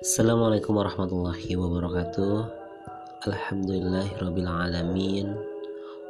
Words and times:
Assalamualaikum 0.00 0.80
warahmatullahi 0.80 1.60
wabarakatuh. 1.60 2.48
Alhamdulillahirrabbilalamin 3.28 5.28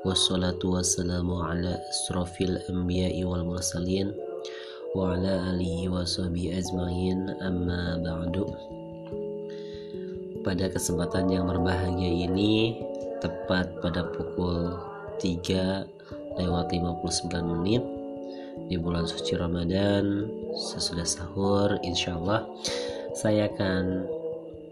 Wassalatu 0.06 0.78
wassalamu 0.78 1.42
ala 1.42 1.74
asrafil 1.90 2.54
anbiya'i 2.70 3.26
wal 3.26 3.42
mursalin 3.42 4.14
Wa 4.94 5.18
ala 5.18 5.50
alihi 5.50 5.90
wa 5.90 6.06
ajmain. 6.06 7.34
Amma 7.42 7.98
ba'du. 7.98 8.46
Pada 10.46 10.70
kesempatan 10.70 11.26
yang 11.26 11.50
berbahagia 11.50 12.30
ini 12.30 12.78
Tepat 13.18 13.74
pada 13.82 14.06
pukul 14.14 14.70
3 15.18 16.38
lewat 16.38 16.70
59 16.70 17.26
menit 17.42 17.82
di 18.70 18.78
bulan 18.78 19.02
suci 19.02 19.34
Ramadan 19.34 20.30
sesudah 20.54 21.02
sahur 21.02 21.74
insya 21.82 22.14
Allah 22.14 22.46
saya 23.14 23.50
akan 23.50 24.06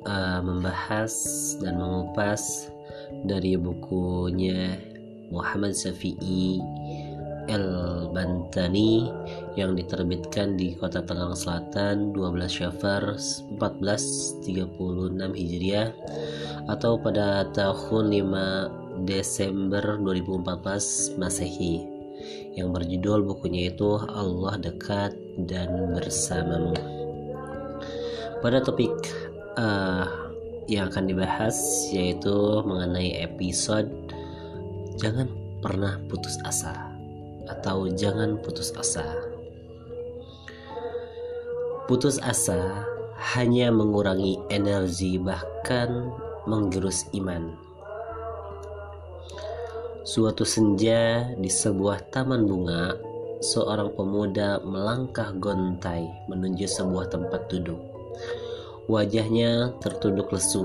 uh, 0.06 0.40
membahas 0.42 1.12
dan 1.62 1.78
mengupas 1.80 2.70
dari 3.24 3.56
bukunya 3.56 4.78
Muhammad 5.28 5.76
Syafi'i 5.76 6.60
El 7.48 7.64
Bantani 8.12 9.08
yang 9.56 9.72
diterbitkan 9.72 10.60
di 10.60 10.76
Kota 10.76 11.00
Tangerang 11.00 11.32
Selatan 11.32 12.12
12 12.12 12.44
Syafar 12.44 13.16
1436 13.56 15.32
Hijriah 15.32 15.88
atau 16.68 17.00
pada 17.00 17.48
tahun 17.56 18.04
5 18.12 19.08
Desember 19.08 19.96
2014 20.04 21.16
Masehi 21.16 21.98
yang 22.52 22.74
berjudul 22.74 23.24
bukunya 23.24 23.72
itu 23.72 23.96
Allah 24.10 24.58
dekat 24.60 25.14
dan 25.48 25.94
bersamamu. 25.94 26.97
Pada 28.38 28.62
topik 28.62 28.92
uh, 29.58 30.06
yang 30.70 30.92
akan 30.92 31.10
dibahas 31.10 31.56
yaitu 31.90 32.62
mengenai 32.62 33.18
episode 33.24 33.90
jangan 35.00 35.26
pernah 35.58 35.98
putus 36.06 36.38
asa 36.46 36.74
atau 37.48 37.88
jangan 37.90 38.38
putus 38.44 38.70
asa. 38.76 39.04
Putus 41.88 42.20
asa 42.20 42.84
hanya 43.34 43.72
mengurangi 43.72 44.38
energi 44.52 45.16
bahkan 45.16 46.12
menggerus 46.44 47.08
iman 47.16 47.68
Suatu 50.08 50.40
senja 50.40 51.36
di 51.36 51.52
sebuah 51.52 52.08
taman 52.08 52.48
bunga, 52.48 52.96
seorang 53.44 53.92
pemuda 53.92 54.56
melangkah 54.64 55.36
gontai 55.36 56.08
menuju 56.32 56.64
sebuah 56.64 57.12
tempat 57.12 57.44
duduk. 57.52 57.97
Wajahnya 58.88 59.76
tertunduk 59.84 60.32
lesu, 60.32 60.64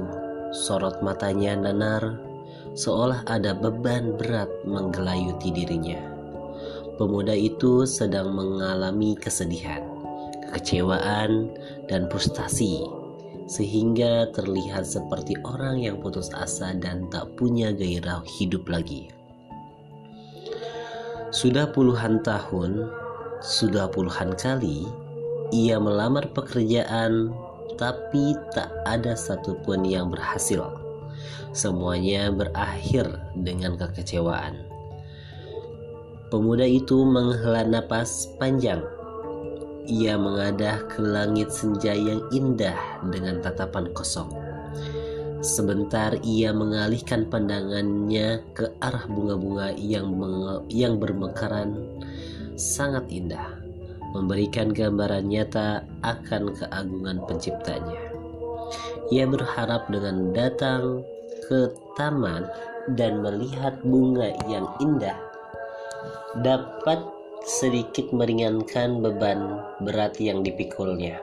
sorot 0.56 1.04
matanya 1.04 1.60
nanar, 1.60 2.24
seolah 2.72 3.28
ada 3.28 3.52
beban 3.52 4.16
berat 4.16 4.48
menggelayuti 4.64 5.52
dirinya. 5.52 6.00
Pemuda 6.96 7.36
itu 7.36 7.84
sedang 7.84 8.32
mengalami 8.32 9.18
kesedihan, 9.20 9.84
kekecewaan, 10.48 11.52
dan 11.92 12.08
frustasi, 12.08 12.86
sehingga 13.50 14.32
terlihat 14.32 14.88
seperti 14.88 15.36
orang 15.44 15.84
yang 15.84 16.00
putus 16.00 16.32
asa 16.32 16.72
dan 16.78 17.12
tak 17.12 17.28
punya 17.36 17.76
gairah 17.76 18.24
hidup 18.40 18.70
lagi. 18.72 19.12
Sudah 21.34 21.68
puluhan 21.74 22.24
tahun, 22.24 22.88
sudah 23.42 23.92
puluhan 23.92 24.38
kali 24.38 24.88
ia 25.54 25.78
melamar 25.78 26.34
pekerjaan, 26.34 27.30
tapi 27.78 28.34
tak 28.58 28.74
ada 28.90 29.14
satupun 29.14 29.86
yang 29.86 30.10
berhasil. 30.10 30.66
Semuanya 31.54 32.34
berakhir 32.34 33.06
dengan 33.38 33.78
kekecewaan. 33.78 34.58
Pemuda 36.34 36.66
itu 36.66 37.06
menghela 37.06 37.62
napas 37.62 38.26
panjang. 38.42 38.82
Ia 39.86 40.18
mengadah 40.18 40.90
ke 40.90 41.06
langit 41.06 41.54
senja 41.54 41.94
yang 41.94 42.26
indah 42.34 42.74
dengan 43.14 43.38
tatapan 43.46 43.94
kosong. 43.94 44.34
Sebentar 45.46 46.18
ia 46.26 46.50
mengalihkan 46.50 47.30
pandangannya 47.30 48.42
ke 48.58 48.74
arah 48.82 49.06
bunga-bunga 49.06 49.76
yang 49.78 50.10
yang 50.72 50.98
bermekaran 50.98 51.78
sangat 52.56 53.06
indah, 53.12 53.63
memberikan 54.14 54.70
gambaran 54.70 55.26
nyata 55.28 55.84
akan 56.06 56.54
keagungan 56.54 57.18
penciptanya. 57.26 58.00
Ia 59.10 59.26
berharap 59.28 59.90
dengan 59.90 60.32
datang 60.32 61.04
ke 61.50 61.74
taman 62.00 62.48
dan 62.96 63.20
melihat 63.26 63.82
bunga 63.84 64.32
yang 64.48 64.70
indah 64.80 65.18
dapat 66.46 67.04
sedikit 67.44 68.10
meringankan 68.16 69.04
beban 69.04 69.60
berat 69.84 70.16
yang 70.22 70.42
dipikulnya. 70.42 71.20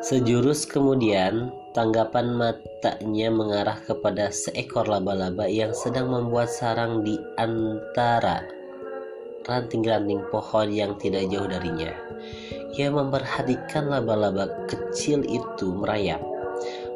Sejurus 0.00 0.64
kemudian, 0.64 1.52
tanggapan 1.76 2.32
matanya 2.32 3.28
mengarah 3.28 3.76
kepada 3.84 4.32
seekor 4.32 4.88
laba-laba 4.88 5.44
yang 5.44 5.76
sedang 5.76 6.08
membuat 6.08 6.48
sarang 6.48 7.04
di 7.04 7.20
antara 7.36 8.59
ranting-ranting 9.50 10.22
pohon 10.30 10.70
yang 10.70 10.94
tidak 11.02 11.26
jauh 11.26 11.50
darinya. 11.50 11.90
Ia 12.78 12.86
memperhatikan 12.94 13.90
laba-laba 13.90 14.46
kecil 14.70 15.26
itu 15.26 15.74
merayap, 15.74 16.22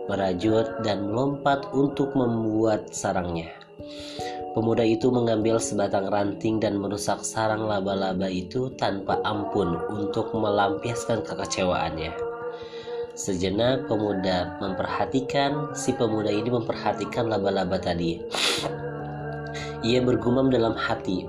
merajut, 0.07 0.71
dan 0.87 1.11
melompat 1.11 1.67
untuk 1.75 2.15
membuat 2.15 2.95
sarangnya. 2.95 3.51
Pemuda 4.55 4.87
itu 4.87 5.11
mengambil 5.11 5.59
sebatang 5.59 6.07
ranting 6.15 6.63
dan 6.63 6.79
merusak 6.79 7.27
sarang 7.27 7.67
laba-laba 7.67 8.31
itu 8.31 8.71
tanpa 8.79 9.19
ampun 9.27 9.75
untuk 9.91 10.31
melampiaskan 10.31 11.27
kekecewaannya. 11.27 12.15
Sejenak 13.19 13.91
pemuda 13.91 14.55
memperhatikan, 14.63 15.75
si 15.75 15.91
pemuda 15.91 16.31
ini 16.31 16.55
memperhatikan 16.55 17.27
laba-laba 17.27 17.83
tadi. 17.83 18.23
Ia 19.83 19.99
bergumam 20.03 20.55
dalam 20.55 20.79
hati, 20.79 21.27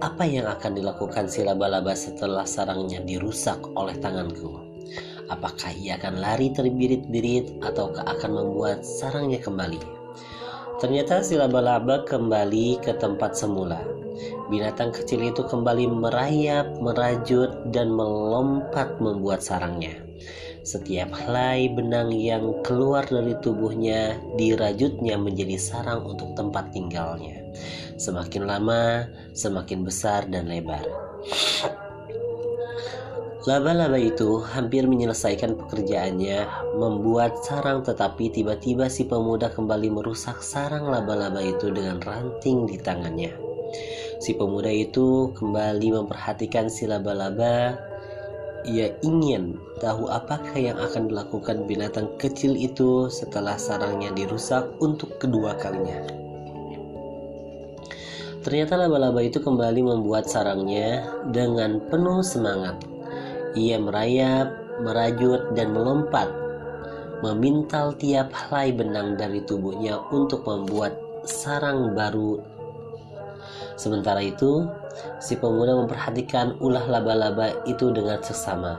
apa 0.00 0.24
yang 0.24 0.48
akan 0.48 0.80
dilakukan 0.80 1.28
si 1.28 1.44
laba-laba 1.44 1.92
setelah 1.92 2.48
sarangnya 2.48 3.04
dirusak 3.04 3.60
oleh 3.76 3.92
tanganku? 4.00 4.56
Apakah 5.28 5.70
ia 5.76 6.00
akan 6.00 6.18
lari 6.18 6.50
terbirit-birit 6.50 7.60
ataukah 7.62 8.08
akan 8.08 8.30
membuat 8.32 8.82
sarangnya 8.82 9.38
kembali? 9.38 9.78
Ternyata 10.80 11.20
si 11.20 11.36
laba-laba 11.36 12.08
kembali 12.08 12.80
ke 12.80 12.96
tempat 12.96 13.36
semula. 13.36 13.84
Binatang 14.48 14.90
kecil 14.90 15.20
itu 15.28 15.44
kembali 15.44 15.86
merayap, 15.92 16.80
merajut, 16.80 17.52
dan 17.68 17.92
melompat 17.92 18.96
membuat 18.98 19.44
sarangnya. 19.44 20.09
Setiap 20.60 21.08
helai 21.16 21.72
benang 21.72 22.12
yang 22.12 22.60
keluar 22.60 23.08
dari 23.08 23.32
tubuhnya 23.40 24.20
dirajutnya 24.36 25.16
menjadi 25.16 25.56
sarang 25.56 26.04
untuk 26.04 26.36
tempat 26.36 26.68
tinggalnya. 26.76 27.40
Semakin 27.96 28.44
lama, 28.44 29.08
semakin 29.32 29.88
besar 29.88 30.28
dan 30.28 30.52
lebar. 30.52 30.84
Laba-laba 33.48 33.96
itu 33.96 34.44
hampir 34.52 34.84
menyelesaikan 34.84 35.56
pekerjaannya 35.56 36.44
membuat 36.76 37.40
sarang 37.40 37.80
tetapi 37.80 38.28
tiba-tiba 38.28 38.92
si 38.92 39.08
pemuda 39.08 39.48
kembali 39.48 39.88
merusak 39.88 40.44
sarang 40.44 40.92
laba-laba 40.92 41.40
itu 41.40 41.72
dengan 41.72 42.04
ranting 42.04 42.68
di 42.68 42.76
tangannya. 42.76 43.32
Si 44.20 44.36
pemuda 44.36 44.68
itu 44.68 45.32
kembali 45.32 46.04
memperhatikan 46.04 46.68
si 46.68 46.84
laba-laba 46.84 47.80
ia 48.68 48.92
ingin 49.00 49.56
tahu 49.80 50.08
apakah 50.08 50.52
yang 50.56 50.76
akan 50.76 51.08
dilakukan 51.08 51.64
binatang 51.64 52.08
kecil 52.20 52.52
itu 52.52 53.08
setelah 53.08 53.56
sarangnya 53.56 54.12
dirusak 54.12 54.68
untuk 54.82 55.16
kedua 55.16 55.56
kalinya. 55.56 56.00
Ternyata 58.40 58.80
laba-laba 58.80 59.20
itu 59.20 59.36
kembali 59.36 59.84
membuat 59.84 60.24
sarangnya 60.24 61.04
dengan 61.28 61.76
penuh 61.92 62.24
semangat. 62.24 62.80
Ia 63.52 63.76
merayap, 63.76 64.48
merajut, 64.80 65.52
dan 65.52 65.76
melompat, 65.76 66.32
memintal 67.20 67.92
tiap 68.00 68.32
helai 68.32 68.72
benang 68.72 69.20
dari 69.20 69.44
tubuhnya 69.44 70.00
untuk 70.08 70.48
membuat 70.48 70.96
sarang 71.28 71.92
baru 71.92 72.40
Sementara 73.80 74.20
itu, 74.20 74.68
si 75.24 75.40
pemuda 75.40 75.72
memperhatikan 75.72 76.60
ulah 76.60 76.84
laba-laba 76.84 77.64
itu 77.64 77.88
dengan 77.88 78.20
seksama. 78.20 78.76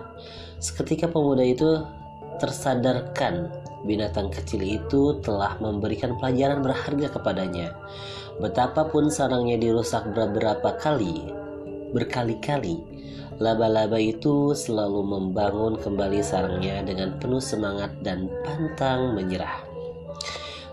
Seketika 0.62 1.10
pemuda 1.10 1.42
itu 1.42 1.82
tersadarkan 2.38 3.50
binatang 3.82 4.30
kecil 4.30 4.62
itu 4.62 5.18
telah 5.26 5.58
memberikan 5.58 6.14
pelajaran 6.22 6.62
berharga 6.62 7.18
kepadanya. 7.18 7.74
Betapapun 8.38 9.10
sarangnya 9.10 9.58
dirusak 9.58 10.06
beberapa 10.14 10.78
kali, 10.78 11.34
berkali-kali, 11.98 12.78
Laba-laba 13.42 13.98
itu 13.98 14.54
selalu 14.54 15.02
membangun 15.02 15.74
kembali 15.74 16.22
sarangnya 16.22 16.86
dengan 16.86 17.18
penuh 17.18 17.42
semangat 17.42 17.90
dan 18.06 18.30
pantang 18.46 19.18
menyerah. 19.18 19.66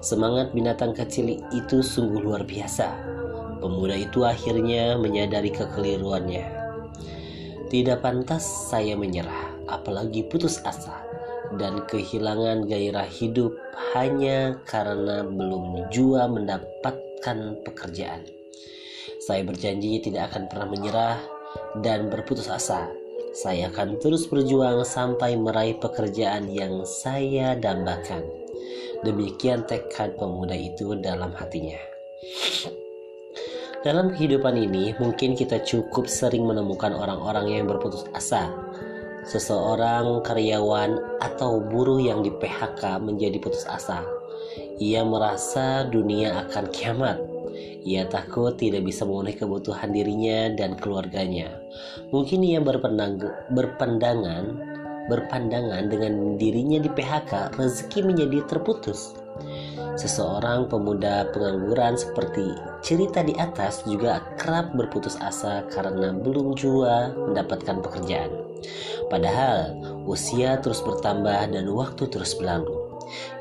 Semangat 0.05 0.53
binatang 0.53 0.93
kecil 0.93 1.41
itu 1.49 1.81
sungguh 1.81 2.21
luar 2.21 2.45
biasa. 2.45 3.18
Pemuda 3.59 3.99
itu 3.99 4.23
akhirnya 4.23 4.95
menyadari 4.95 5.51
kekeliruannya. 5.51 6.47
Tidak 7.69 7.99
pantas 8.01 8.47
saya 8.73 8.97
menyerah, 8.97 9.69
apalagi 9.69 10.25
putus 10.25 10.63
asa 10.65 11.05
dan 11.57 11.85
kehilangan 11.89 12.69
gairah 12.69 13.09
hidup 13.09 13.57
hanya 13.97 14.57
karena 14.69 15.25
belum 15.25 15.89
jua 15.89 16.29
mendapatkan 16.29 17.65
pekerjaan. 17.65 18.25
Saya 19.25 19.45
berjanji 19.45 20.01
tidak 20.01 20.33
akan 20.33 20.49
pernah 20.49 20.69
menyerah 20.69 21.19
dan 21.81 22.13
berputus 22.13 22.49
asa. 22.49 22.89
Saya 23.37 23.69
akan 23.69 24.01
terus 24.01 24.25
berjuang 24.25 24.83
sampai 24.89 25.37
meraih 25.37 25.77
pekerjaan 25.77 26.49
yang 26.49 26.85
saya 26.89 27.53
dambakan. 27.57 28.25
Demikian 29.05 29.69
tekad 29.69 30.17
pemuda 30.17 30.57
itu 30.57 30.97
dalam 30.99 31.31
hatinya. 31.37 31.79
Dalam 33.87 34.11
kehidupan 34.11 34.59
ini, 34.59 34.95
mungkin 34.99 35.39
kita 35.39 35.63
cukup 35.63 36.11
sering 36.11 36.47
menemukan 36.47 36.91
orang-orang 36.91 37.47
yang 37.55 37.65
berputus 37.71 38.03
asa. 38.11 38.51
Seseorang 39.23 40.25
karyawan 40.25 41.21
atau 41.23 41.63
buruh 41.63 42.01
yang 42.01 42.27
di 42.27 42.33
PHK 42.33 42.99
menjadi 42.99 43.39
putus 43.39 43.69
asa. 43.71 44.03
Ia 44.83 45.05
merasa 45.07 45.87
dunia 45.87 46.49
akan 46.49 46.65
kiamat 46.75 47.19
ia 47.89 48.05
takut 48.05 48.53
tidak 48.61 48.85
bisa 48.85 49.09
memenuhi 49.09 49.39
kebutuhan 49.39 49.89
dirinya 49.97 50.53
dan 50.53 50.77
keluarganya. 50.77 51.57
Mungkin 52.13 52.45
ia 52.45 52.61
berpandang, 52.61 53.17
berpandangan 53.55 54.77
berpandangan 55.09 55.89
dengan 55.89 56.37
dirinya 56.37 56.77
di 56.85 56.93
PHK, 56.93 57.57
rezeki 57.57 58.05
menjadi 58.05 58.45
terputus. 58.45 59.17
Seseorang 59.97 60.69
pemuda 60.69 61.33
pengangguran 61.33 61.97
seperti 61.97 62.45
cerita 62.81 63.25
di 63.27 63.35
atas 63.37 63.83
juga 63.85 64.23
kerap 64.39 64.75
berputus 64.75 65.19
asa 65.19 65.67
karena 65.71 66.15
belum 66.15 66.55
jua 66.55 67.13
mendapatkan 67.15 67.83
pekerjaan. 67.83 68.31
Padahal 69.09 69.79
usia 70.05 70.59
terus 70.59 70.83
bertambah 70.83 71.55
dan 71.55 71.67
waktu 71.71 72.11
terus 72.11 72.35
berlalu. 72.37 72.75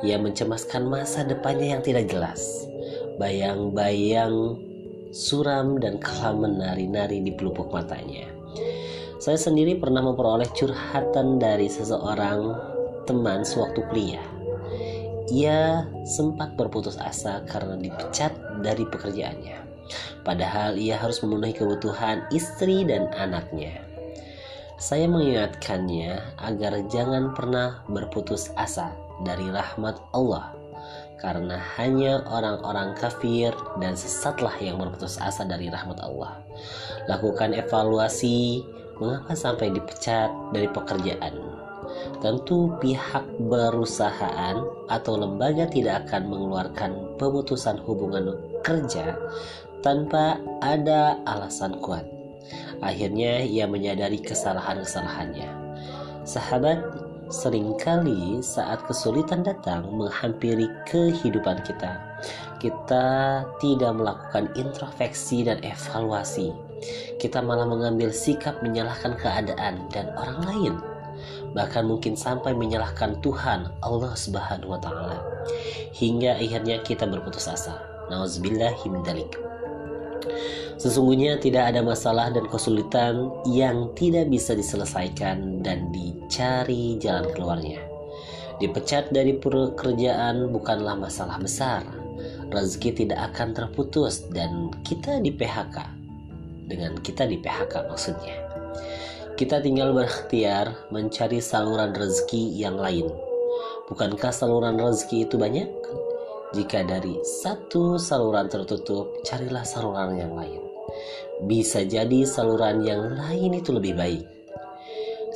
Ia 0.06 0.16
mencemaskan 0.22 0.88
masa 0.88 1.28
depannya 1.28 1.78
yang 1.78 1.84
tidak 1.84 2.08
jelas. 2.08 2.66
Bayang-bayang 3.18 4.56
suram 5.12 5.82
dan 5.82 5.98
kelam 5.98 6.46
menari-nari 6.46 7.20
di 7.26 7.34
pelupuk 7.34 7.74
matanya. 7.74 8.30
Saya 9.18 9.36
sendiri 9.36 9.82
pernah 9.82 10.06
memperoleh 10.06 10.48
curhatan 10.54 11.42
dari 11.42 11.68
seseorang 11.68 12.54
teman 13.10 13.42
sewaktu 13.42 13.82
kuliah. 13.90 14.28
Ia 15.28 15.84
sempat 16.08 16.56
berputus 16.56 16.96
asa 16.96 17.44
karena 17.52 17.76
dipecat 17.76 18.32
dari 18.64 18.88
pekerjaannya. 18.88 19.60
Padahal 20.24 20.80
ia 20.80 20.96
harus 21.00 21.20
memenuhi 21.24 21.56
kebutuhan 21.56 22.24
istri 22.32 22.88
dan 22.88 23.12
anaknya. 23.16 23.84
Saya 24.80 25.10
mengingatkannya 25.10 26.38
agar 26.38 26.80
jangan 26.88 27.36
pernah 27.36 27.84
berputus 27.90 28.54
asa 28.56 28.94
dari 29.26 29.50
rahmat 29.50 29.98
Allah 30.14 30.54
karena 31.18 31.58
hanya 31.76 32.22
orang-orang 32.30 32.94
kafir 32.94 33.50
dan 33.82 33.98
sesatlah 33.98 34.54
yang 34.62 34.78
berputus 34.78 35.18
asa 35.18 35.44
dari 35.44 35.68
rahmat 35.68 35.98
Allah. 35.98 36.40
Lakukan 37.10 37.58
evaluasi 37.58 38.62
mengapa 39.02 39.34
sampai 39.34 39.74
dipecat 39.74 40.30
dari 40.54 40.70
pekerjaan. 40.70 41.67
Tentu 42.18 42.74
pihak 42.82 43.26
perusahaan 43.38 44.58
atau 44.90 45.14
lembaga 45.16 45.70
tidak 45.70 46.10
akan 46.10 46.34
mengeluarkan 46.34 46.92
pemutusan 47.22 47.78
hubungan 47.86 48.34
kerja 48.66 49.14
tanpa 49.86 50.42
ada 50.66 51.22
alasan 51.30 51.78
kuat. 51.78 52.04
Akhirnya 52.82 53.46
ia 53.46 53.70
menyadari 53.70 54.18
kesalahan-kesalahannya. 54.18 55.50
Sahabat 56.26 56.82
Seringkali 57.28 58.40
saat 58.40 58.88
kesulitan 58.88 59.44
datang 59.44 59.92
menghampiri 59.92 60.72
kehidupan 60.88 61.60
kita, 61.68 62.00
kita 62.56 63.08
tidak 63.60 63.92
melakukan 64.00 64.48
introspeksi 64.56 65.44
dan 65.44 65.60
evaluasi. 65.60 66.56
Kita 67.20 67.44
malah 67.44 67.68
mengambil 67.68 68.16
sikap 68.16 68.64
menyalahkan 68.64 69.20
keadaan 69.20 69.92
dan 69.92 70.08
orang 70.16 70.40
lain. 70.48 70.74
Bahkan 71.56 71.84
mungkin 71.88 72.14
sampai 72.14 72.54
menyalahkan 72.54 73.24
Tuhan 73.24 73.72
Allah 73.82 74.14
Subhanahu 74.14 74.76
wa 74.76 74.80
taala. 74.80 75.20
Hingga 75.96 76.38
akhirnya 76.38 76.84
kita 76.84 77.08
berputus 77.10 77.48
asa. 77.50 77.80
Nauzubillahi 78.08 78.88
min 78.88 79.04
Sesungguhnya 80.78 81.42
tidak 81.42 81.74
ada 81.74 81.82
masalah 81.82 82.30
dan 82.30 82.46
kesulitan 82.46 83.34
yang 83.50 83.90
tidak 83.98 84.30
bisa 84.30 84.54
diselesaikan 84.54 85.66
dan 85.66 85.90
dicari 85.90 87.02
jalan 87.02 87.26
keluarnya. 87.34 87.82
Dipecat 88.62 89.10
dari 89.10 89.38
pekerjaan 89.38 90.54
bukanlah 90.54 90.94
masalah 90.94 91.42
besar. 91.42 91.82
Rezeki 92.54 93.06
tidak 93.06 93.34
akan 93.34 93.54
terputus 93.58 94.30
dan 94.30 94.70
kita 94.86 95.18
di 95.22 95.34
PHK. 95.34 95.78
Dengan 96.70 96.98
kita 97.02 97.26
di 97.26 97.42
PHK 97.42 97.90
maksudnya. 97.90 98.38
Kita 99.38 99.62
tinggal 99.62 99.94
berikhtiar 99.94 100.90
mencari 100.90 101.38
saluran 101.38 101.94
rezeki 101.94 102.58
yang 102.58 102.76
lain. 102.76 103.06
Bukankah 103.86 104.34
saluran 104.34 104.82
rezeki 104.82 105.30
itu 105.30 105.38
banyak? 105.38 105.70
Jika 106.58 106.82
dari 106.84 107.22
satu 107.22 108.02
saluran 108.02 108.50
tertutup, 108.50 109.22
carilah 109.22 109.62
saluran 109.62 110.18
yang 110.18 110.34
lain 110.34 110.68
bisa 111.46 111.86
jadi 111.86 112.26
saluran 112.26 112.82
yang 112.82 113.14
lain 113.14 113.62
itu 113.62 113.70
lebih 113.70 113.94
baik. 113.94 114.26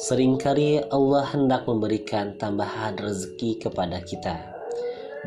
Seringkali 0.01 0.89
Allah 0.89 1.29
hendak 1.29 1.69
memberikan 1.69 2.33
tambahan 2.41 2.97
rezeki 2.97 3.61
kepada 3.61 4.01
kita 4.01 4.49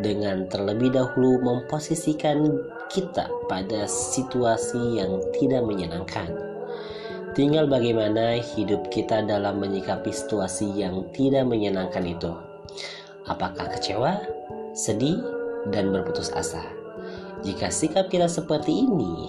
dengan 0.03 0.51
terlebih 0.51 0.91
dahulu 0.91 1.39
memposisikan 1.39 2.51
kita 2.91 3.31
pada 3.47 3.87
situasi 3.87 4.99
yang 4.99 5.23
tidak 5.39 5.63
menyenangkan. 5.63 6.54
Tinggal 7.35 7.67
bagaimana 7.67 8.39
hidup 8.39 8.95
kita 8.95 9.27
dalam 9.27 9.59
menyikapi 9.59 10.15
situasi 10.15 10.71
yang 10.71 11.03
tidak 11.11 11.51
menyenangkan 11.51 12.07
itu. 12.07 12.31
Apakah 13.27 13.75
kecewa, 13.75 14.23
sedih, 14.71 15.19
dan 15.75 15.91
berputus 15.91 16.31
asa? 16.31 16.63
Jika 17.43 17.75
sikap 17.75 18.07
kita 18.07 18.31
seperti 18.31 18.87
ini, 18.87 19.27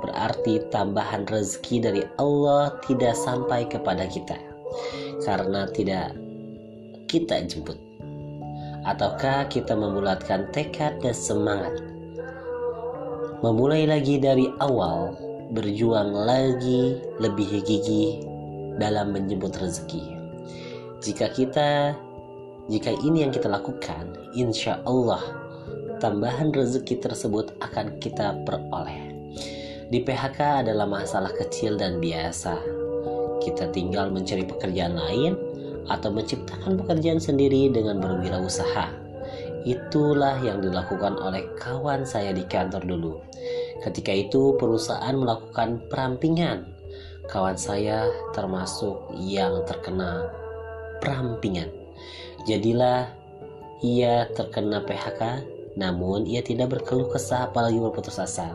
berarti 0.00 0.62
tambahan 0.72 1.26
rezeki 1.28 1.76
dari 1.82 2.02
Allah 2.16 2.74
tidak 2.86 3.12
sampai 3.12 3.66
kepada 3.66 4.06
kita 4.06 4.38
karena 5.26 5.66
tidak 5.74 6.14
kita 7.10 7.42
jemput 7.44 7.76
ataukah 8.86 9.44
kita 9.50 9.74
membulatkan 9.74 10.46
tekad 10.54 11.02
dan 11.02 11.12
semangat 11.12 11.82
memulai 13.42 13.84
lagi 13.84 14.16
dari 14.22 14.46
awal 14.62 15.27
berjuang 15.52 16.12
lagi 16.12 16.98
lebih 17.18 17.64
gigih 17.64 18.22
dalam 18.76 19.16
menjemput 19.16 19.56
rezeki 19.56 20.16
jika 21.00 21.32
kita 21.32 21.96
jika 22.68 22.92
ini 23.04 23.24
yang 23.24 23.32
kita 23.32 23.48
lakukan 23.48 24.12
insya 24.36 24.80
Allah 24.84 25.24
tambahan 25.98 26.52
rezeki 26.52 27.00
tersebut 27.00 27.56
akan 27.64 27.96
kita 27.98 28.36
peroleh 28.44 29.18
di 29.88 30.04
PHK 30.04 30.68
adalah 30.68 30.84
masalah 30.84 31.32
kecil 31.32 31.80
dan 31.80 31.96
biasa. 31.96 32.60
Kita 33.40 33.72
tinggal 33.72 34.12
mencari 34.12 34.44
pekerjaan 34.44 35.00
lain 35.00 35.32
atau 35.88 36.12
menciptakan 36.12 36.76
pekerjaan 36.76 37.16
sendiri 37.16 37.72
dengan 37.72 37.96
berwirausaha. 37.96 38.92
Itulah 39.64 40.44
yang 40.44 40.60
dilakukan 40.60 41.16
oleh 41.16 41.48
kawan 41.56 42.04
saya 42.04 42.36
di 42.36 42.44
kantor 42.44 42.84
dulu. 42.84 43.16
Ketika 43.78 44.10
itu 44.10 44.58
perusahaan 44.58 45.14
melakukan 45.14 45.86
perampingan. 45.86 46.66
Kawan 47.28 47.60
saya 47.60 48.08
termasuk 48.32 49.12
yang 49.20 49.62
terkena 49.68 50.32
perampingan. 50.98 51.68
Jadilah 52.48 53.12
ia 53.84 54.26
terkena 54.32 54.82
PHK 54.82 55.44
namun 55.78 56.26
ia 56.26 56.42
tidak 56.42 56.74
berkeluh 56.74 57.06
kesah 57.06 57.46
apalagi 57.46 57.78
berputus 57.78 58.18
asa. 58.18 58.50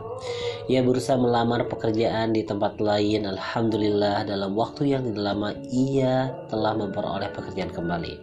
Ia 0.68 0.84
berusaha 0.84 1.16
melamar 1.16 1.64
pekerjaan 1.72 2.36
di 2.36 2.44
tempat 2.44 2.76
lain. 2.76 3.24
Alhamdulillah 3.24 4.28
dalam 4.28 4.52
waktu 4.52 4.92
yang 4.92 5.08
tidak 5.08 5.32
lama 5.32 5.56
ia 5.72 6.28
telah 6.52 6.76
memperoleh 6.76 7.32
pekerjaan 7.32 7.72
kembali. 7.72 8.14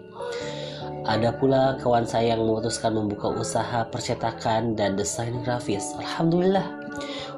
Ada 1.01 1.33
pula 1.33 1.81
kawan 1.81 2.05
saya 2.05 2.37
yang 2.37 2.45
memutuskan 2.45 2.93
membuka 2.93 3.33
usaha 3.33 3.81
percetakan 3.89 4.77
dan 4.77 4.93
desain 4.93 5.33
grafis. 5.41 5.97
Alhamdulillah, 5.97 6.67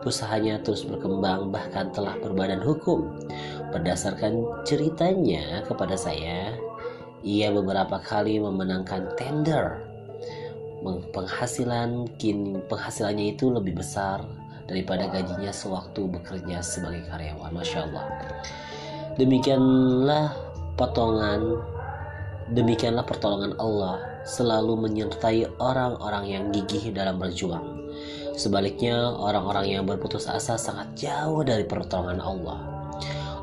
usahanya 0.04 0.60
terus 0.60 0.84
berkembang 0.84 1.48
bahkan 1.48 1.88
telah 1.96 2.20
berbadan 2.20 2.60
hukum. 2.60 3.08
Berdasarkan 3.72 4.44
ceritanya 4.68 5.64
kepada 5.64 5.96
saya, 5.96 6.60
ia 7.24 7.56
beberapa 7.56 8.04
kali 8.04 8.36
memenangkan 8.44 9.16
tender. 9.16 9.80
Penghasilan 11.16 12.12
kini 12.20 12.60
penghasilannya 12.68 13.40
itu 13.40 13.48
lebih 13.48 13.80
besar 13.80 14.28
daripada 14.68 15.08
gajinya 15.08 15.56
sewaktu 15.56 16.12
bekerja 16.20 16.60
sebagai 16.60 17.08
karyawan. 17.08 17.56
Masya 17.56 17.88
Allah. 17.88 18.06
Demikianlah 19.16 20.36
potongan, 20.76 21.64
demikianlah 22.52 23.08
pertolongan 23.08 23.56
Allah 23.62 24.04
selalu 24.28 24.88
menyertai 24.88 25.48
orang-orang 25.60 26.26
yang 26.28 26.44
gigih 26.52 26.92
dalam 26.92 27.20
berjuang. 27.20 27.84
Sebaliknya, 28.34 29.14
orang-orang 29.14 29.78
yang 29.78 29.84
berputus 29.86 30.26
asa 30.26 30.58
sangat 30.58 30.90
jauh 30.98 31.46
dari 31.46 31.64
pertolongan 31.64 32.18
Allah. 32.18 32.60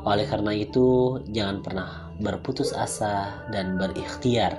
Oleh 0.03 0.27
karena 0.27 0.51
itu, 0.51 1.21
jangan 1.31 1.63
pernah 1.63 1.89
berputus 2.19 2.75
asa 2.75 3.45
dan 3.55 3.79
berikhtiar 3.79 4.53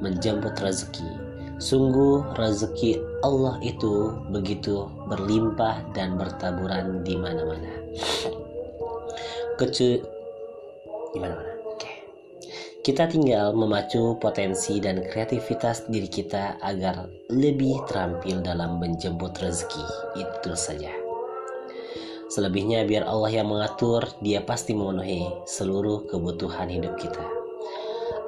menjemput 0.00 0.56
rezeki. 0.58 1.06
Sungguh 1.62 2.34
rezeki 2.34 2.98
Allah 3.22 3.62
itu 3.62 4.10
begitu 4.34 4.90
berlimpah 5.06 5.86
dan 5.94 6.18
bertaburan 6.18 7.06
di 7.06 7.14
mana-mana. 7.14 7.70
Kecu 9.54 10.02
di 11.14 11.18
mana-mana. 11.22 11.53
Kita 12.84 13.08
tinggal 13.08 13.56
memacu 13.56 14.20
potensi 14.20 14.76
dan 14.76 15.00
kreativitas 15.08 15.88
diri 15.88 16.04
kita 16.04 16.60
agar 16.60 17.08
lebih 17.32 17.80
terampil 17.88 18.44
dalam 18.44 18.76
menjemput 18.76 19.40
rezeki. 19.40 20.20
Itu 20.20 20.52
saja. 20.52 20.92
Selebihnya 22.28 22.84
biar 22.84 23.08
Allah 23.08 23.40
yang 23.40 23.48
mengatur, 23.48 24.04
dia 24.20 24.44
pasti 24.44 24.76
memenuhi 24.76 25.24
seluruh 25.48 26.04
kebutuhan 26.12 26.68
hidup 26.68 27.00
kita. 27.00 27.24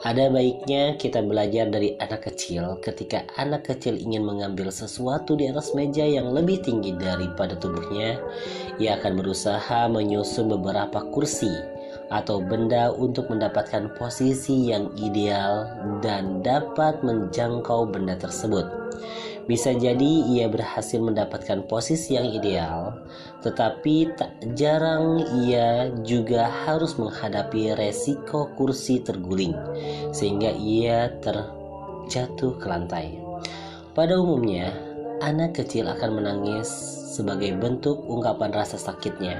Ada 0.09 0.33
baiknya 0.33 0.97
kita 0.97 1.21
belajar 1.21 1.69
dari 1.69 1.93
anak 2.01 2.25
kecil 2.25 2.81
ketika 2.81 3.29
anak 3.37 3.69
kecil 3.69 3.93
ingin 4.01 4.25
mengambil 4.25 4.73
sesuatu 4.73 5.37
di 5.37 5.53
atas 5.53 5.77
meja 5.77 6.09
yang 6.09 6.33
lebih 6.33 6.65
tinggi 6.65 6.97
daripada 6.97 7.61
tubuhnya, 7.61 8.17
ia 8.81 8.97
akan 8.97 9.21
berusaha 9.21 9.85
menyusun 9.93 10.49
beberapa 10.49 11.05
kursi 11.13 11.76
atau 12.11 12.39
benda 12.39 12.95
untuk 12.95 13.27
mendapatkan 13.31 13.91
posisi 13.99 14.71
yang 14.71 14.91
ideal 14.99 15.67
dan 15.99 16.43
dapat 16.43 17.03
menjangkau 17.03 17.91
benda 17.91 18.15
tersebut. 18.15 18.67
Bisa 19.47 19.71
jadi 19.79 20.27
ia 20.27 20.51
berhasil 20.51 20.99
mendapatkan 20.99 21.71
posisi 21.71 22.19
yang 22.19 22.27
ideal, 22.27 22.99
tetapi 23.47 24.11
tak 24.19 24.35
jarang 24.59 25.23
ia 25.47 25.95
juga 26.03 26.51
harus 26.67 26.99
menghadapi 26.99 27.79
resiko 27.79 28.51
kursi 28.59 28.99
terguling, 29.07 29.55
sehingga 30.11 30.51
ia 30.51 31.15
terjatuh 31.23 32.59
ke 32.59 32.67
lantai. 32.67 33.23
Pada 33.95 34.19
umumnya, 34.19 34.75
anak 35.23 35.63
kecil 35.63 35.87
akan 35.95 36.19
menangis 36.19 36.69
sebagai 37.15 37.55
bentuk 37.55 38.03
ungkapan 38.03 38.51
rasa 38.51 38.83
sakitnya. 38.83 39.39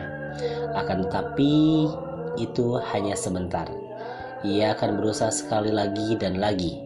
Akan 0.79 1.11
tetapi, 1.11 1.91
itu 2.37 2.79
hanya 2.93 3.17
sebentar. 3.17 3.69
Ia 4.45 4.77
akan 4.77 5.01
berusaha 5.01 5.33
sekali 5.33 5.73
lagi 5.73 6.15
dan 6.21 6.39
lagi. 6.39 6.79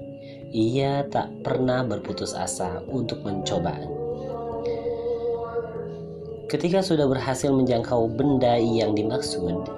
Ia 0.51 1.07
tak 1.07 1.47
pernah 1.47 1.87
berputus 1.87 2.35
asa 2.35 2.83
untuk 2.91 3.23
mencoba. 3.23 3.75
Ketika 6.51 6.83
sudah 6.83 7.07
berhasil 7.07 7.55
menjangkau 7.55 8.11
benda 8.11 8.59
yang 8.59 8.99
dimaksud, 8.99 9.71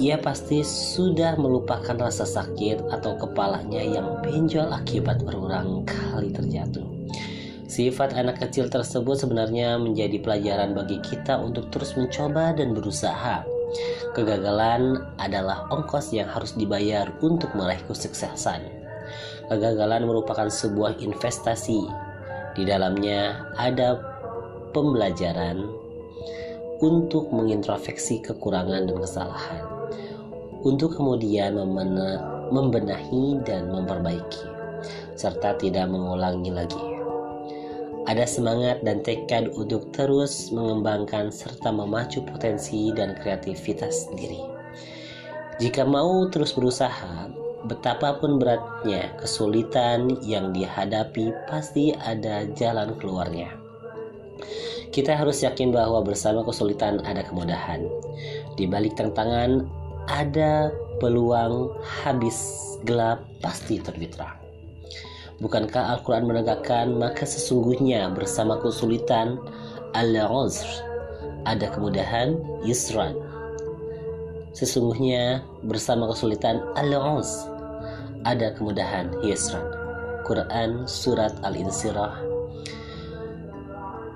ia 0.00 0.16
pasti 0.16 0.64
sudah 0.64 1.36
melupakan 1.36 1.92
rasa 2.00 2.24
sakit 2.24 2.88
atau 2.88 3.20
kepalanya 3.20 3.84
yang 3.84 4.24
benjol 4.24 4.72
akibat 4.72 5.20
berulang 5.20 5.84
kali 5.84 6.32
terjatuh. 6.32 6.88
Sifat 7.68 8.16
anak 8.16 8.40
kecil 8.40 8.72
tersebut 8.72 9.20
sebenarnya 9.20 9.76
menjadi 9.76 10.16
pelajaran 10.20 10.72
bagi 10.72 10.96
kita 11.04 11.36
untuk 11.36 11.68
terus 11.68 11.92
mencoba 11.96 12.56
dan 12.56 12.72
berusaha 12.72 13.44
Kegagalan 14.12 15.00
adalah 15.16 15.64
ongkos 15.72 16.12
yang 16.12 16.28
harus 16.28 16.52
dibayar 16.52 17.08
untuk 17.24 17.56
meraih 17.56 17.80
kesuksesan. 17.88 18.60
Kegagalan 19.48 20.04
merupakan 20.04 20.52
sebuah 20.52 21.00
investasi. 21.00 21.80
Di 22.52 22.68
dalamnya 22.68 23.48
ada 23.56 23.96
pembelajaran 24.76 25.64
untuk 26.84 27.32
mengintrospeksi 27.32 28.20
kekurangan 28.20 28.84
dan 28.84 28.96
kesalahan, 29.00 29.64
untuk 30.60 31.00
kemudian 31.00 31.56
membenahi 32.52 33.40
dan 33.48 33.72
memperbaiki, 33.72 34.44
serta 35.16 35.56
tidak 35.56 35.88
mengulangi 35.88 36.52
lagi. 36.52 36.91
Ada 38.12 38.28
semangat 38.28 38.84
dan 38.84 39.00
tekad 39.00 39.56
untuk 39.56 39.88
terus 39.96 40.52
mengembangkan 40.52 41.32
serta 41.32 41.72
memacu 41.72 42.20
potensi 42.20 42.92
dan 42.92 43.16
kreativitas 43.16 44.12
diri. 44.12 44.44
Jika 45.56 45.88
mau 45.88 46.28
terus 46.28 46.52
berusaha, 46.52 47.32
betapapun 47.64 48.36
beratnya 48.36 49.16
kesulitan 49.16 50.20
yang 50.28 50.52
dihadapi 50.52 51.32
pasti 51.48 51.96
ada 52.04 52.44
jalan 52.52 52.92
keluarnya. 53.00 53.48
Kita 54.92 55.16
harus 55.16 55.40
yakin 55.40 55.72
bahwa 55.72 56.04
bersama 56.04 56.44
kesulitan 56.44 57.00
ada 57.08 57.24
kemudahan. 57.24 57.88
Di 58.60 58.68
balik 58.68 58.92
tantangan 58.92 59.64
ada 60.12 60.68
peluang 61.00 61.72
habis 61.80 62.36
gelap 62.84 63.24
pasti 63.40 63.80
terbit 63.80 64.20
terang. 64.20 64.36
Bukankah 65.42 65.98
Al-Quran 65.98 66.30
menegakkan 66.30 66.94
maka 66.94 67.26
sesungguhnya 67.26 68.06
bersama 68.14 68.62
kesulitan 68.62 69.42
al-uzr 69.90 70.70
ada 71.42 71.66
kemudahan 71.74 72.38
yusran. 72.62 73.18
Sesungguhnya 74.54 75.42
bersama 75.66 76.06
kesulitan 76.14 76.62
al-uzr 76.78 77.50
ada 78.22 78.54
kemudahan 78.54 79.10
yusran. 79.26 79.66
Quran 80.22 80.86
Surat 80.86 81.34
Al-Insirah 81.42 82.22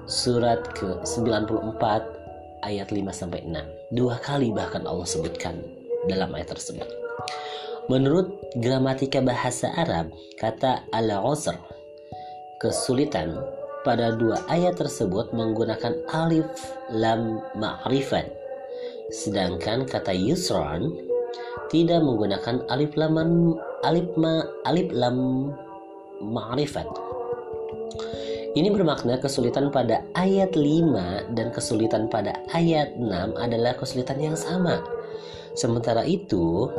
Surat 0.06 0.62
ke-94 0.78 1.82
ayat 2.62 2.88
5 2.94 3.02
sampai 3.10 3.42
6. 3.42 3.98
Dua 3.98 4.14
kali 4.22 4.54
bahkan 4.54 4.86
Allah 4.86 5.02
sebutkan 5.02 5.58
dalam 6.06 6.30
ayat 6.38 6.54
tersebut. 6.54 6.86
Menurut 7.86 8.34
gramatika 8.58 9.22
bahasa 9.22 9.70
Arab, 9.78 10.10
kata 10.42 10.82
al-usr 10.90 11.54
kesulitan 12.58 13.38
pada 13.86 14.10
dua 14.10 14.42
ayat 14.50 14.74
tersebut 14.74 15.30
menggunakan 15.30 15.94
alif 16.10 16.50
lam 16.90 17.38
ma'rifat. 17.54 18.26
Sedangkan 19.14 19.86
kata 19.86 20.10
yusran 20.10 20.90
tidak 21.70 22.02
menggunakan 22.02 22.66
alif 22.74 22.90
lam 22.98 23.14
alif 23.86 24.10
ma 24.18 24.42
alif 24.66 24.90
lam 24.90 25.16
ma'rifat. 26.18 26.90
Ini 28.56 28.72
bermakna 28.72 29.20
kesulitan 29.20 29.68
pada 29.68 30.00
ayat 30.16 30.56
5 30.56 31.36
dan 31.36 31.52
kesulitan 31.52 32.08
pada 32.08 32.40
ayat 32.56 32.96
6 32.96 33.36
adalah 33.36 33.76
kesulitan 33.76 34.16
yang 34.16 34.32
sama. 34.32 34.80
Sementara 35.52 36.08
itu, 36.08 36.72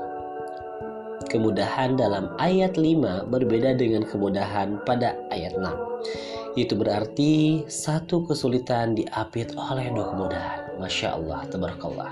Kemudahan 1.38 2.02
dalam 2.02 2.34
ayat 2.42 2.82
5 2.82 3.30
berbeda 3.30 3.78
dengan 3.78 4.02
kemudahan 4.10 4.82
pada 4.90 5.14
ayat 5.30 5.54
6. 5.54 6.58
Itu 6.58 6.74
berarti 6.74 7.62
satu 7.70 8.26
kesulitan 8.26 8.98
diapit 8.98 9.54
oleh 9.54 9.86
dua 9.94 10.18
kemudahan. 10.18 10.82
Masya 10.82 11.14
Allah, 11.14 11.46
tabarakallah. 11.46 12.10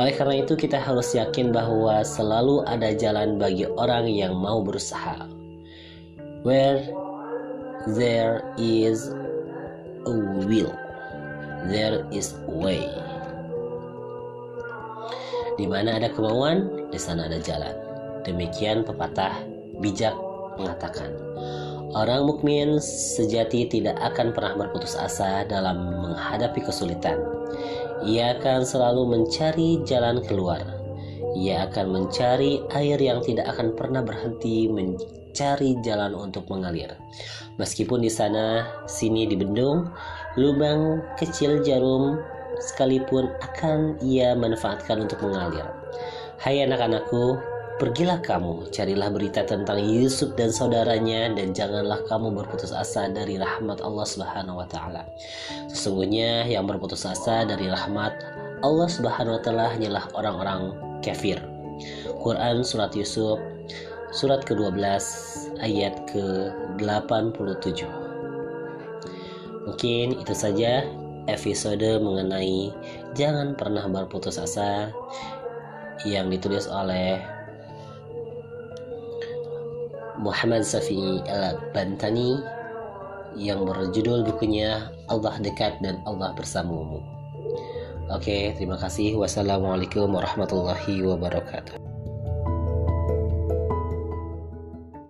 Oleh 0.00 0.16
karena 0.16 0.40
itu 0.40 0.56
kita 0.56 0.80
harus 0.80 1.12
yakin 1.12 1.52
bahwa 1.52 2.00
selalu 2.00 2.64
ada 2.64 2.96
jalan 2.96 3.36
bagi 3.36 3.68
orang 3.76 4.08
yang 4.08 4.32
mau 4.32 4.64
berusaha. 4.64 5.28
Where 6.48 6.80
there 7.92 8.40
is 8.56 9.12
a 10.08 10.14
will, 10.48 10.72
there 11.68 12.08
is 12.08 12.32
a 12.48 12.56
way. 12.56 12.88
Di 15.60 15.68
mana 15.68 16.00
ada 16.00 16.08
kemauan, 16.08 16.88
di 16.88 16.96
sana 16.96 17.28
ada 17.28 17.36
jalan. 17.36 17.83
Demikian 18.24 18.88
pepatah 18.88 19.44
bijak 19.78 20.16
mengatakan, 20.56 21.12
orang 21.92 22.24
mukmin 22.24 22.80
sejati 22.80 23.68
tidak 23.68 24.00
akan 24.00 24.32
pernah 24.32 24.56
berputus 24.56 24.96
asa 24.96 25.44
dalam 25.44 26.00
menghadapi 26.00 26.64
kesulitan. 26.64 27.20
Ia 28.04 28.40
akan 28.40 28.64
selalu 28.64 29.02
mencari 29.06 29.84
jalan 29.84 30.24
keluar. 30.24 30.64
Ia 31.34 31.68
akan 31.68 31.86
mencari 31.90 32.62
air 32.72 32.98
yang 32.98 33.20
tidak 33.20 33.50
akan 33.50 33.74
pernah 33.74 34.00
berhenti 34.00 34.70
mencari 34.70 35.76
jalan 35.82 36.14
untuk 36.14 36.46
mengalir. 36.46 36.94
Meskipun 37.58 38.02
di 38.02 38.10
sana 38.10 38.66
sini 38.86 39.26
dibendung, 39.26 39.90
lubang 40.38 41.02
kecil 41.18 41.62
jarum 41.62 42.22
sekalipun 42.62 43.30
akan 43.42 43.98
ia 44.02 44.34
manfaatkan 44.38 45.02
untuk 45.02 45.22
mengalir. 45.26 45.66
Hai 46.38 46.62
anak-anakku, 46.62 47.38
Pergilah 47.74 48.22
kamu, 48.22 48.70
carilah 48.70 49.10
berita 49.10 49.42
tentang 49.42 49.82
Yusuf 49.82 50.38
dan 50.38 50.54
saudaranya 50.54 51.34
dan 51.34 51.50
janganlah 51.50 52.06
kamu 52.06 52.30
berputus 52.30 52.70
asa 52.70 53.10
dari 53.10 53.34
rahmat 53.34 53.82
Allah 53.82 54.06
Subhanahu 54.06 54.62
wa 54.62 54.68
taala. 54.70 55.02
Sesungguhnya 55.66 56.46
yang 56.46 56.70
berputus 56.70 57.02
asa 57.02 57.42
dari 57.42 57.66
rahmat 57.66 58.14
Allah 58.62 58.86
Subhanahu 58.86 59.34
wa 59.34 59.42
taala 59.42 59.66
hanyalah 59.74 60.06
orang-orang 60.14 60.70
kafir. 61.02 61.42
Quran 62.22 62.62
surat 62.62 62.94
Yusuf 62.94 63.42
surat 64.14 64.46
ke-12 64.46 64.78
ayat 65.58 65.98
ke-87. 66.14 67.90
Mungkin 69.66 70.22
itu 70.22 70.30
saja 70.30 70.86
episode 71.26 71.98
mengenai 71.98 72.70
jangan 73.18 73.58
pernah 73.58 73.82
berputus 73.90 74.38
asa 74.38 74.94
yang 76.06 76.30
ditulis 76.30 76.70
oleh 76.70 77.33
Muhammad 80.24 80.64
Safi 80.64 81.20
Al-Bantani 81.28 82.40
yang 83.36 83.68
berjudul 83.68 84.24
bukunya 84.24 84.88
Allah 85.12 85.36
dekat 85.36 85.84
dan 85.84 86.00
Allah 86.08 86.32
bersamamu. 86.32 87.04
Oke, 88.08 88.56
terima 88.56 88.80
kasih. 88.80 89.20
Wassalamualaikum 89.20 90.08
warahmatullahi 90.08 91.04
wabarakatuh. 91.04 91.83